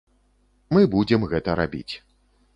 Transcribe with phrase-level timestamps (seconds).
[0.75, 1.89] Мы будзем гэта рабіць.